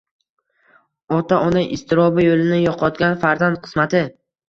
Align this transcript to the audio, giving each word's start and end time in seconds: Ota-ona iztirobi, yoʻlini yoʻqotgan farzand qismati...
Ota-ona 1.17 1.63
iztirobi, 1.79 2.25
yoʻlini 2.31 2.65
yoʻqotgan 2.65 3.25
farzand 3.25 3.65
qismati... 3.65 4.07